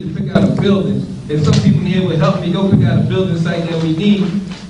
[0.00, 1.06] to pick out a building.
[1.28, 3.80] If some people in here would help me go pick out a building site that
[3.80, 4.22] we need,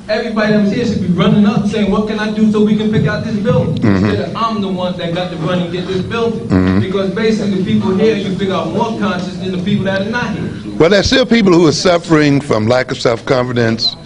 [0.06, 2.76] everybody that was here should be running up saying, what can I do so we
[2.76, 3.82] can pick out this building?
[3.82, 6.78] Instead of I'm the one that got to run and get this building.
[6.78, 10.10] Because basically the people here, you figure out more conscious than the people that are
[10.10, 10.76] not here.
[10.76, 13.96] Well, there's still people who are suffering from lack of self-confidence,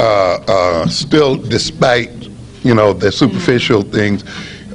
[0.00, 0.02] uh,
[0.48, 2.10] uh, still, despite,
[2.64, 4.24] you know, the superficial things,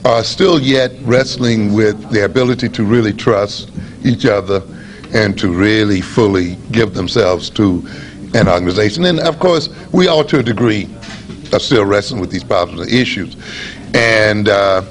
[0.05, 3.71] are still yet wrestling with the ability to really trust
[4.05, 4.64] each other
[5.14, 7.86] and to really fully give themselves to
[8.34, 9.05] an organization.
[9.05, 10.90] And of course, we all, to a degree,
[11.53, 13.36] are still wrestling with these problems and issues.
[13.94, 14.84] And uh,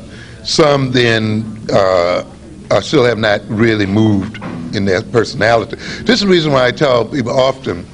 [0.45, 2.24] some then uh,
[2.70, 4.42] are still have not really moved
[4.74, 5.76] in their personality.
[5.76, 7.87] This is the reason why I tell people often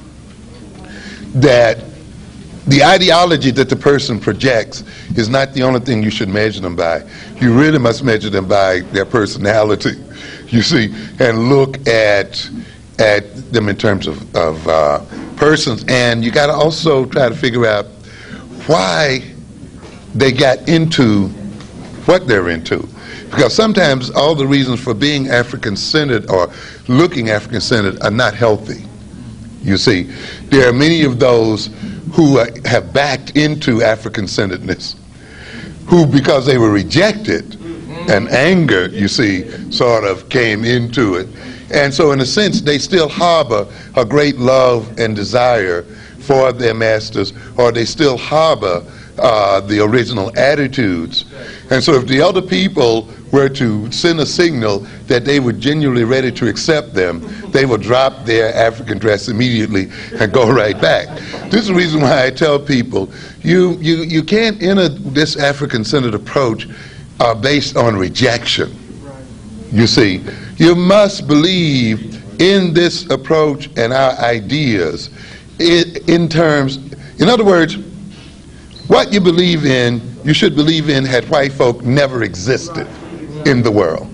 [1.35, 1.83] that
[2.67, 4.83] the ideology that the person projects
[5.15, 7.01] is not the only thing you should measure them by.
[7.39, 9.91] You really must measure them by their personality,
[10.47, 12.49] you see, and look at
[12.99, 14.99] at them in terms of, of uh,
[15.35, 15.85] persons.
[15.87, 17.85] And you got to also try to figure out
[18.65, 19.19] why
[20.15, 21.27] they got into
[22.07, 22.87] what they're into.
[23.29, 26.51] Because sometimes all the reasons for being African centered or
[26.87, 28.83] looking African centered are not healthy.
[29.61, 30.03] You see,
[30.45, 31.69] there are many of those
[32.13, 34.95] who uh, have backed into African centeredness,
[35.87, 37.55] who, because they were rejected,
[38.09, 41.27] and anger, you see, sort of came into it.
[41.71, 46.73] And so, in a sense, they still harbor a great love and desire for their
[46.73, 48.83] masters, or they still harbor
[49.17, 51.25] uh, the original attitudes.
[51.69, 56.03] And so, if the other people were to send a signal that they were genuinely
[56.03, 61.07] ready to accept them, they would drop their African dress immediately and go right back.
[61.49, 63.11] This is the reason why I tell people
[63.41, 66.67] you, you, you can't enter this African centered approach
[67.19, 68.75] uh, based on rejection.
[69.71, 70.23] You see,
[70.57, 75.09] you must believe in this approach and our ideas
[75.59, 76.77] in, in terms,
[77.19, 77.75] in other words,
[78.87, 82.87] what you believe in, you should believe in had white folk never existed
[83.47, 84.07] in the world.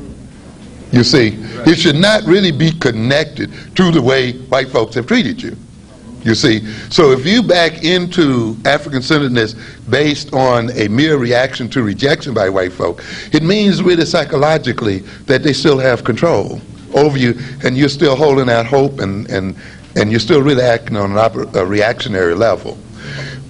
[0.92, 5.42] You see, it should not really be connected to the way white folks have treated
[5.42, 5.58] you.
[6.24, 9.56] You see, so if you back into African centeredness
[9.90, 15.44] based on a mere reaction to rejection by white folk, it means really psychologically that
[15.44, 16.62] they still have control
[16.94, 19.58] over you and you're still holding out hope and, and,
[19.96, 22.78] and you're still really acting on an a reactionary level.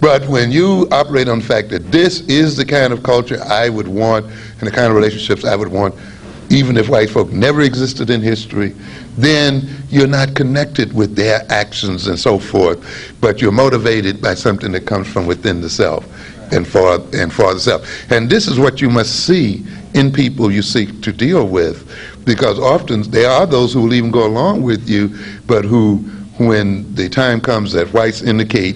[0.04, 3.70] But when you operate on the fact that this is the kind of culture I
[3.70, 5.96] would want and the kind of relationships I would want,
[6.50, 8.76] even if white folk never existed in history,
[9.18, 14.74] then you're not connected with their actions and so forth, but you're motivated by something
[14.74, 16.06] that comes from within the self
[16.52, 18.12] and for and for the self.
[18.12, 21.90] And this is what you must see in people you seek to deal with,
[22.26, 26.00] because often there are those who will even go along with you, but who,
[26.40, 28.76] when the time comes that whites indicate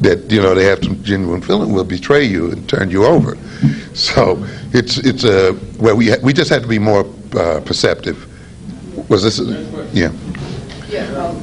[0.00, 3.36] that you know they have some genuine feeling will betray you and turn you over.
[3.94, 7.04] So it's it's a well we ha- we just have to be more
[7.36, 8.26] uh, perceptive.
[9.08, 9.38] Was this?
[9.40, 9.44] A,
[9.92, 10.12] yeah.
[10.88, 11.36] Yeah, um,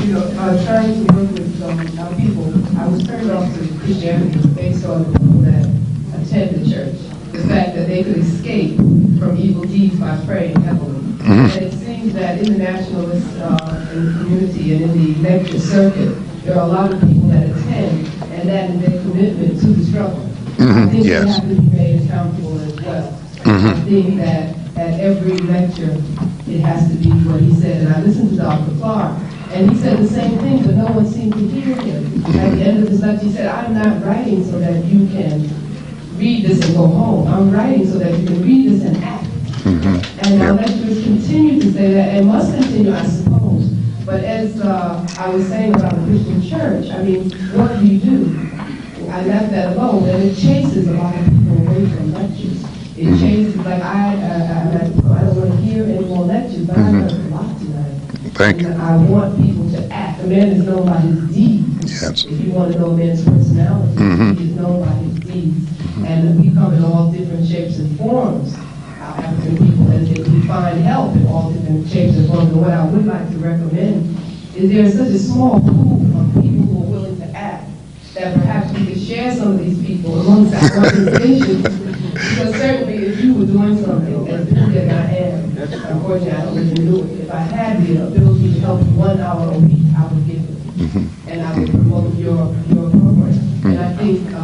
[0.00, 3.78] you know, uh, trying to work with um, our people, I was turned off to
[3.80, 5.64] Christianity based on the people that
[6.20, 6.96] attend the church.
[7.32, 8.76] The fact that they could escape
[9.18, 10.96] from evil deeds by praying heavily.
[11.24, 15.60] And it seems that in the nationalist uh, in the community and in the lecture
[15.60, 16.16] circuit,
[16.48, 19.84] there are a lot of people that attend, and that is their commitment to the
[19.84, 20.24] struggle.
[20.56, 20.78] Mm-hmm.
[20.78, 21.24] I think yes.
[21.24, 23.12] they have to be made accountable as well.
[23.12, 23.66] Mm-hmm.
[23.66, 25.92] I think that at every lecture,
[26.50, 27.82] it has to be what he said.
[27.82, 28.74] And I listened to Dr.
[28.78, 29.18] Clarke,
[29.52, 32.04] and he said the same thing, but no one seemed to hear him.
[32.04, 32.38] Mm-hmm.
[32.38, 35.50] At the end of his lecture, he said, I'm not writing so that you can
[36.16, 37.28] read this and go home.
[37.28, 39.26] I'm writing so that you can read this and act.
[39.66, 43.37] And our lecturers continue to say that, and must continue, I suppose.
[44.08, 48.00] But as uh, I was saying about the Christian church, I mean, what do you
[48.00, 48.50] do?
[49.10, 52.64] I left that alone, and it chases a lot of people away from lectures.
[52.96, 53.20] It mm-hmm.
[53.20, 56.78] chases, like, I, uh, uh I, I don't want to hear any more lectures, but
[56.78, 57.00] I mm-hmm.
[57.00, 58.00] learned a lot tonight.
[58.32, 58.68] Thank you.
[58.68, 60.22] I want people to act.
[60.22, 62.02] A man is known by his deeds.
[62.02, 62.24] Yes.
[62.24, 64.32] If you want to know a man's personality, mm-hmm.
[64.32, 65.70] he is known by his deeds.
[66.06, 68.56] And we come in all different shapes and forms,
[71.68, 72.52] in all different shapes and forms.
[72.52, 74.16] And what I would like to recommend
[74.56, 77.70] is there is such a small pool of people who are willing to act
[78.14, 81.62] that perhaps we could share some of these people amongst our organizations.
[82.12, 86.58] Because certainly if you were doing something as big as I am, unfortunately I don't
[86.58, 87.20] even do it.
[87.20, 90.36] If I had the ability to help you one hour a week, I would give
[90.36, 90.58] it.
[90.78, 91.28] Mm-hmm.
[91.28, 93.34] And I would promote your, your program.
[93.64, 94.34] And I think,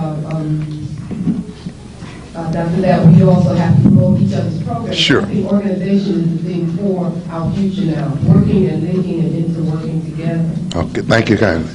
[2.75, 4.97] for that, we also have to promote each other's programs.
[4.97, 5.23] Sure.
[5.23, 10.51] Think organization is the thing for our future now, working and linking and interworking together.
[10.77, 11.71] Okay, thank you kindly.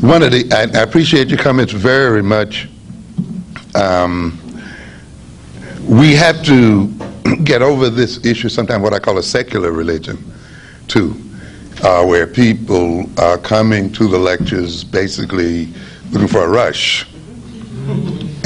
[0.00, 2.68] One of the, I I appreciate your comments very much.
[3.74, 4.38] Um,
[5.88, 6.88] We have to
[7.44, 10.18] get over this issue, sometimes what I call a secular religion,
[10.88, 11.14] too,
[11.84, 15.68] uh, where people are coming to the lectures basically
[16.10, 17.06] looking for a rush.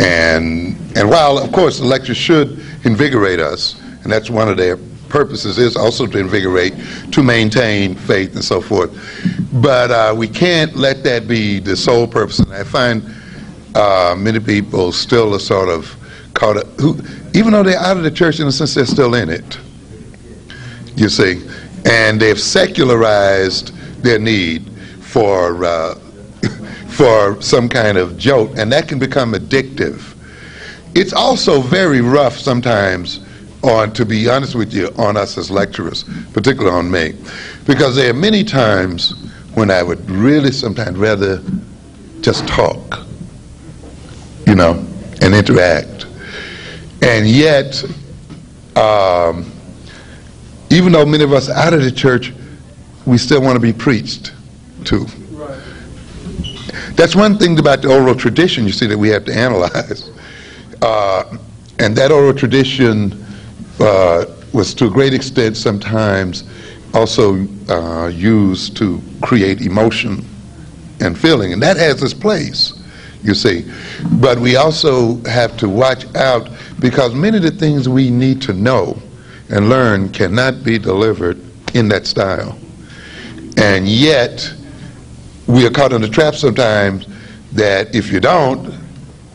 [0.00, 4.78] And, and while, of course, the lectures should invigorate us, and that's one of their
[5.10, 6.72] purposes, is also to invigorate,
[7.12, 8.90] to maintain faith and so forth.
[9.52, 12.38] But uh, we can't let that be the sole purpose.
[12.38, 13.02] And I find
[13.74, 15.94] uh, many people still are sort of
[16.32, 16.98] caught up, who,
[17.34, 19.58] even though they're out of the church, in a sense, they're still in it.
[20.96, 21.46] You see?
[21.84, 24.70] And they've secularized their need
[25.00, 25.98] for uh,
[27.00, 30.14] for some kind of jolt, and that can become addictive.
[30.94, 33.20] It's also very rough sometimes
[33.62, 36.04] on, to be honest with you, on us as lecturers,
[36.34, 37.14] particularly on me,
[37.64, 39.12] because there are many times
[39.54, 41.42] when I would really sometimes rather
[42.20, 43.00] just talk,
[44.46, 44.72] you know,
[45.22, 46.04] and interact.
[47.00, 47.82] And yet,
[48.76, 49.50] um,
[50.68, 52.34] even though many of us are out of the church,
[53.06, 54.34] we still want to be preached
[54.84, 55.06] to.
[56.94, 60.10] That's one thing about the oral tradition, you see, that we have to analyze.
[60.82, 61.36] Uh,
[61.78, 63.24] and that oral tradition
[63.80, 66.44] uh, was to a great extent sometimes
[66.94, 70.24] also uh, used to create emotion
[71.00, 71.52] and feeling.
[71.52, 72.72] And that has its place,
[73.22, 73.70] you see.
[74.20, 76.50] But we also have to watch out
[76.80, 79.00] because many of the things we need to know
[79.50, 81.40] and learn cannot be delivered
[81.74, 82.58] in that style.
[83.56, 84.52] And yet,
[85.50, 87.06] we are caught in the trap sometimes
[87.52, 88.72] that if you don't,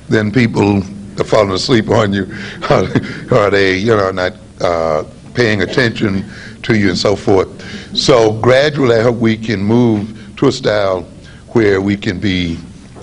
[0.08, 2.24] then people are falling asleep on you,
[3.32, 5.04] or they, you know, not uh,
[5.34, 6.26] paying attention
[6.64, 7.50] to you and so forth.
[7.96, 11.02] So gradually, I hope we can move to a style
[11.50, 12.58] where we can be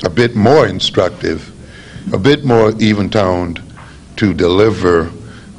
[0.04, 1.50] a bit more instructive,
[2.14, 3.60] a bit more even-toned
[4.16, 5.10] to deliver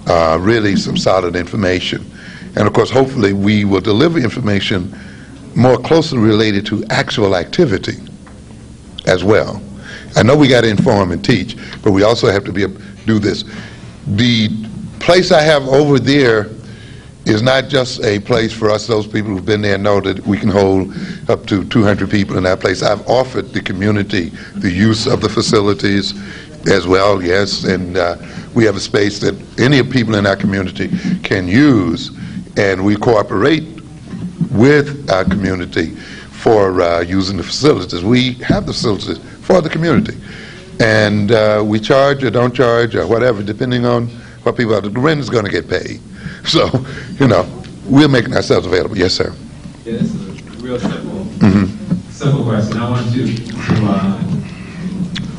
[0.07, 2.03] uh, really some solid information.
[2.55, 4.97] And of course, hopefully, we will deliver information
[5.55, 7.97] more closely related to actual activity
[9.05, 9.61] as well.
[10.15, 12.65] I know we got to inform and teach, but we also have to be
[13.05, 13.43] do this.
[14.07, 14.49] The
[14.99, 16.49] place I have over there
[17.25, 20.37] is not just a place for us, those people who've been there know that we
[20.37, 20.93] can hold
[21.29, 22.83] up to 200 people in that place.
[22.83, 26.13] I've offered the community the use of the facilities
[26.67, 28.17] as well, yes, and uh,
[28.53, 30.89] we have a space that any people in our community
[31.23, 32.11] can use,
[32.57, 33.82] and we cooperate
[34.53, 35.95] with our community
[36.43, 38.03] for uh, using the facilities.
[38.03, 40.17] We have the facilities for the community,
[40.79, 44.07] and uh, we charge or don't charge or whatever, depending on
[44.43, 44.81] what people are.
[44.81, 46.01] The rent is going to get paid,
[46.45, 46.69] so
[47.19, 47.49] you know
[47.85, 48.97] we're making ourselves available.
[48.97, 49.33] Yes, sir.
[49.85, 51.25] Yeah, this is a real simple,
[52.11, 52.77] simple question.
[52.77, 53.53] I want you to
[53.85, 54.23] uh,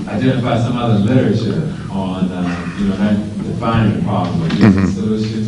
[0.09, 4.87] identify some other literature on, uh, you know, not defining the problem, but just the
[4.89, 5.45] solution.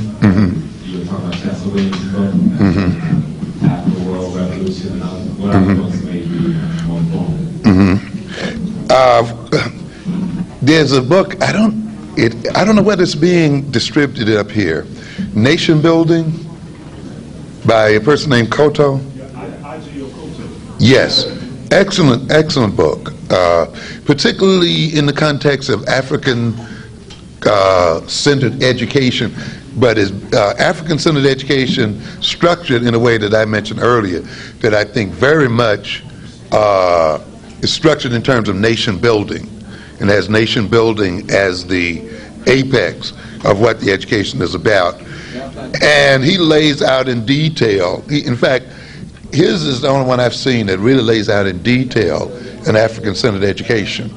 [0.85, 5.01] You were talking about Williams' book, uh, after the World Revolution,
[5.41, 6.55] what other books may be
[6.87, 8.91] more informative?
[8.91, 9.71] Uh,
[10.63, 11.41] there's a book.
[11.43, 11.87] I don't.
[12.19, 12.57] It.
[12.57, 14.87] I don't know whether it's being distributed up here.
[15.35, 16.33] Nation Building
[17.67, 19.01] by a person named Koto.
[20.79, 21.27] Yes,
[21.73, 23.13] excellent, excellent book.
[23.31, 23.67] Uh,
[24.05, 26.55] particularly in the context of African
[27.45, 29.35] uh, centered education,
[29.77, 34.21] but is uh, African centered education structured in a way that I mentioned earlier,
[34.61, 36.03] that I think very much
[36.53, 37.23] uh,
[37.61, 39.49] is structured in terms of nation building
[40.01, 42.09] and has nation building as the
[42.47, 43.13] apex
[43.45, 45.01] of what the education is about.
[45.83, 48.67] And he lays out in detail, he, in fact,
[49.33, 52.33] his is the only one I've seen that really lays out in detail
[52.67, 54.11] an African centered education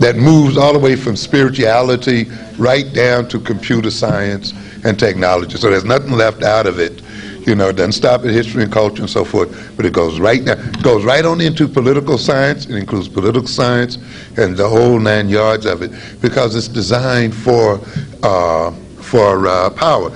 [0.00, 2.24] that moves all the way from spirituality
[2.58, 4.52] right down to computer science
[4.84, 5.56] and technology.
[5.58, 7.02] So there's nothing left out of it.
[7.46, 10.18] You know, it doesn't stop at history and culture and so forth, but it goes
[10.18, 12.66] right now, goes right on into political science.
[12.66, 13.96] It includes political science
[14.36, 15.90] and the whole nine yards of it
[16.20, 17.80] because it's designed for
[18.22, 20.10] uh, for uh, power.